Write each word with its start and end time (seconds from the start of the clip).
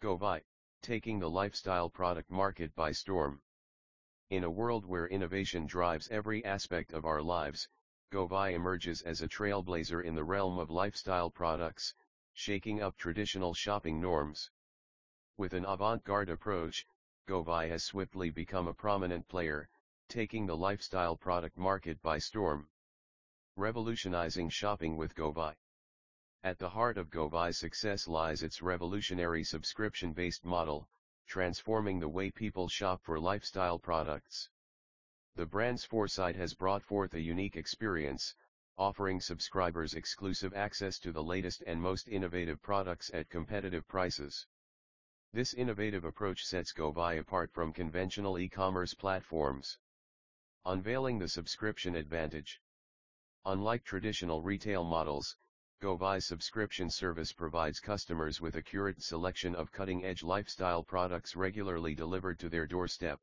GOVVI, 0.00 0.40
taking 0.80 1.18
the 1.18 1.28
lifestyle 1.28 1.90
product 1.90 2.30
market 2.30 2.74
by 2.74 2.90
storm. 2.90 3.42
In 4.30 4.44
a 4.44 4.50
world 4.50 4.86
where 4.86 5.06
innovation 5.06 5.66
drives 5.66 6.08
every 6.08 6.42
aspect 6.42 6.94
of 6.94 7.04
our 7.04 7.20
lives, 7.20 7.68
GOVVI 8.10 8.54
emerges 8.54 9.02
as 9.02 9.20
a 9.20 9.28
trailblazer 9.28 10.02
in 10.02 10.14
the 10.14 10.24
realm 10.24 10.58
of 10.58 10.70
lifestyle 10.70 11.28
products, 11.28 11.94
shaking 12.32 12.80
up 12.80 12.96
traditional 12.96 13.52
shopping 13.52 14.00
norms. 14.00 14.50
With 15.36 15.52
an 15.52 15.66
avant-garde 15.66 16.30
approach, 16.30 16.86
GOVVI 17.28 17.68
has 17.68 17.84
swiftly 17.84 18.30
become 18.30 18.68
a 18.68 18.74
prominent 18.74 19.28
player, 19.28 19.68
taking 20.08 20.46
the 20.46 20.56
lifestyle 20.56 21.14
product 21.14 21.58
market 21.58 22.00
by 22.00 22.18
storm. 22.18 22.70
Revolutionizing 23.54 24.48
shopping 24.48 24.96
with 24.96 25.14
GOVVI. 25.14 25.56
At 26.42 26.58
the 26.58 26.70
heart 26.70 26.96
of 26.96 27.10
GOVVI's 27.10 27.58
success 27.58 28.08
lies 28.08 28.42
its 28.42 28.62
revolutionary 28.62 29.44
subscription-based 29.44 30.42
model, 30.42 30.88
transforming 31.26 32.00
the 32.00 32.08
way 32.08 32.30
people 32.30 32.66
shop 32.66 33.02
for 33.02 33.20
lifestyle 33.20 33.78
products. 33.78 34.48
The 35.34 35.44
brand's 35.44 35.84
foresight 35.84 36.36
has 36.36 36.54
brought 36.54 36.82
forth 36.82 37.12
a 37.12 37.20
unique 37.20 37.56
experience, 37.56 38.34
offering 38.78 39.20
subscribers 39.20 39.92
exclusive 39.92 40.54
access 40.54 40.98
to 41.00 41.12
the 41.12 41.22
latest 41.22 41.62
and 41.66 41.82
most 41.82 42.08
innovative 42.08 42.62
products 42.62 43.10
at 43.12 43.28
competitive 43.28 43.86
prices. 43.86 44.46
This 45.34 45.52
innovative 45.52 46.06
approach 46.06 46.46
sets 46.46 46.72
GOVVI 46.72 47.18
apart 47.18 47.52
from 47.52 47.74
conventional 47.74 48.38
e-commerce 48.38 48.94
platforms. 48.94 49.78
Unveiling 50.64 51.18
the 51.18 51.28
subscription 51.28 51.94
advantage. 51.94 52.62
Unlike 53.44 53.84
traditional 53.84 54.40
retail 54.40 54.84
models, 54.84 55.36
GOVVI's 55.80 56.26
subscription 56.26 56.90
service 56.90 57.32
provides 57.32 57.80
customers 57.80 58.38
with 58.38 58.56
a 58.56 58.62
curated 58.62 59.02
selection 59.02 59.54
of 59.54 59.72
cutting-edge 59.72 60.22
lifestyle 60.22 60.82
products 60.82 61.34
regularly 61.34 61.94
delivered 61.94 62.38
to 62.38 62.50
their 62.50 62.66
doorstep. 62.66 63.18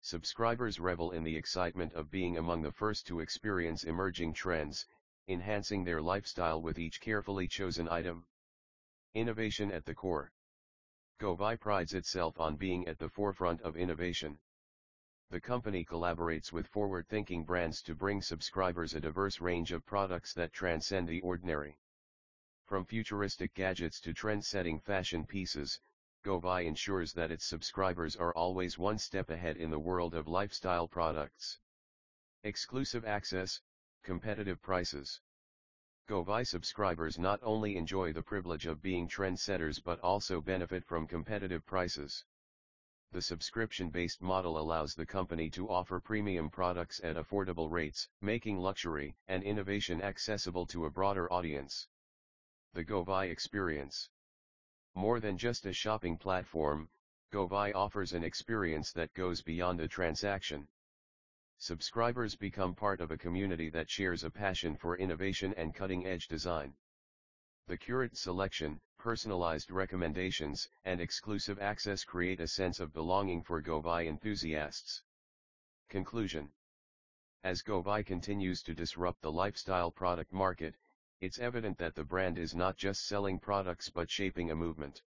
Subscribers 0.00 0.78
revel 0.78 1.10
in 1.10 1.24
the 1.24 1.36
excitement 1.36 1.92
of 1.94 2.08
being 2.08 2.38
among 2.38 2.62
the 2.62 2.70
first 2.70 3.04
to 3.08 3.18
experience 3.18 3.82
emerging 3.82 4.32
trends, 4.32 4.86
enhancing 5.26 5.82
their 5.82 6.00
lifestyle 6.00 6.62
with 6.62 6.78
each 6.78 7.00
carefully 7.00 7.48
chosen 7.48 7.88
item. 7.88 8.24
Innovation 9.14 9.72
at 9.72 9.84
the 9.84 9.94
core. 9.94 10.30
GOVVI 11.18 11.58
prides 11.58 11.94
itself 11.94 12.38
on 12.38 12.54
being 12.54 12.86
at 12.86 13.00
the 13.00 13.08
forefront 13.08 13.60
of 13.62 13.76
innovation 13.76 14.38
the 15.30 15.40
company 15.40 15.84
collaborates 15.84 16.52
with 16.52 16.68
forward-thinking 16.68 17.44
brands 17.44 17.82
to 17.82 17.94
bring 17.94 18.22
subscribers 18.22 18.94
a 18.94 19.00
diverse 19.00 19.40
range 19.40 19.72
of 19.72 19.84
products 19.84 20.32
that 20.32 20.52
transcend 20.52 21.08
the 21.08 21.20
ordinary. 21.20 21.76
From 22.64 22.84
futuristic 22.84 23.52
gadgets 23.54 24.00
to 24.00 24.14
trend-setting 24.14 24.78
fashion 24.78 25.26
pieces, 25.26 25.80
GOVVI 26.24 26.66
ensures 26.66 27.12
that 27.12 27.30
its 27.30 27.44
subscribers 27.44 28.16
are 28.16 28.34
always 28.34 28.78
one 28.78 28.98
step 28.98 29.30
ahead 29.30 29.56
in 29.56 29.70
the 29.70 29.78
world 29.78 30.14
of 30.14 30.26
lifestyle 30.26 30.88
products. 30.88 31.58
Exclusive 32.42 33.04
access, 33.04 33.60
competitive 34.02 34.62
prices. 34.62 35.20
GOVVI 36.08 36.46
subscribers 36.46 37.18
not 37.18 37.40
only 37.42 37.76
enjoy 37.76 38.12
the 38.12 38.22
privilege 38.22 38.66
of 38.66 38.82
being 38.82 39.08
trendsetters 39.08 39.82
but 39.82 39.98
also 40.00 40.40
benefit 40.40 40.84
from 40.84 41.06
competitive 41.06 41.66
prices. 41.66 42.24
The 43.16 43.22
subscription-based 43.22 44.20
model 44.20 44.58
allows 44.58 44.94
the 44.94 45.06
company 45.06 45.48
to 45.52 45.70
offer 45.70 45.98
premium 46.00 46.50
products 46.50 47.00
at 47.02 47.16
affordable 47.16 47.70
rates, 47.70 48.10
making 48.20 48.58
luxury 48.58 49.16
and 49.26 49.42
innovation 49.42 50.02
accessible 50.02 50.66
to 50.66 50.84
a 50.84 50.90
broader 50.90 51.32
audience. 51.32 51.88
The 52.74 52.84
GOVVI 52.84 53.30
experience. 53.30 54.10
More 54.94 55.18
than 55.18 55.38
just 55.38 55.64
a 55.64 55.72
shopping 55.72 56.18
platform, 56.18 56.90
GOVVI 57.32 57.74
offers 57.74 58.12
an 58.12 58.22
experience 58.22 58.92
that 58.92 59.14
goes 59.14 59.40
beyond 59.40 59.80
a 59.80 59.88
transaction. 59.88 60.68
Subscribers 61.56 62.36
become 62.36 62.74
part 62.74 63.00
of 63.00 63.12
a 63.12 63.16
community 63.16 63.70
that 63.70 63.88
shares 63.88 64.24
a 64.24 64.30
passion 64.30 64.76
for 64.76 64.98
innovation 64.98 65.54
and 65.56 65.74
cutting-edge 65.74 66.28
design. 66.28 66.74
The 67.66 67.78
curated 67.78 68.18
selection, 68.18 68.78
personalized 68.98 69.70
recommendations, 69.70 70.68
and 70.84 71.00
exclusive 71.00 71.58
access 71.58 72.04
create 72.04 72.40
a 72.40 72.48
sense 72.48 72.80
of 72.80 72.92
belonging 72.92 73.42
for 73.42 73.62
GOVVI 73.62 74.06
enthusiasts. 74.06 75.02
Conclusion 75.88 76.50
As 77.44 77.62
GOVVI 77.62 78.04
continues 78.04 78.62
to 78.62 78.74
disrupt 78.74 79.22
the 79.22 79.30
lifestyle 79.30 79.90
product 79.90 80.32
market, 80.32 80.76
it's 81.20 81.38
evident 81.38 81.78
that 81.78 81.94
the 81.94 82.04
brand 82.04 82.38
is 82.38 82.54
not 82.54 82.76
just 82.76 83.06
selling 83.06 83.38
products 83.38 83.88
but 83.88 84.10
shaping 84.10 84.50
a 84.50 84.56
movement. 84.56 85.02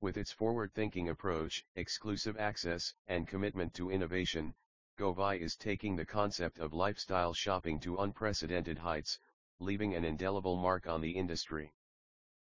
With 0.00 0.16
its 0.16 0.30
forward-thinking 0.30 1.08
approach, 1.08 1.64
exclusive 1.74 2.36
access, 2.36 2.94
and 3.06 3.26
commitment 3.26 3.74
to 3.74 3.90
innovation, 3.90 4.54
GOVVI 4.98 5.40
is 5.40 5.56
taking 5.56 5.96
the 5.96 6.06
concept 6.06 6.58
of 6.58 6.72
lifestyle 6.72 7.34
shopping 7.34 7.80
to 7.80 7.96
unprecedented 7.96 8.78
heights, 8.78 9.18
leaving 9.58 9.94
an 9.94 10.04
indelible 10.04 10.56
mark 10.56 10.86
on 10.86 11.00
the 11.00 11.12
industry. 11.12 11.72